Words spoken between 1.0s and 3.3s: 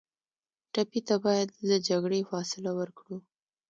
ته باید له جګړې فاصله ورکړو.